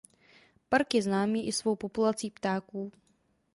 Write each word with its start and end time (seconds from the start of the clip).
Park 0.69 0.93
je 0.93 1.01
známý 1.01 1.47
i 1.47 1.51
svou 1.53 1.75
populací 1.75 2.31
ptáků. 2.31 2.91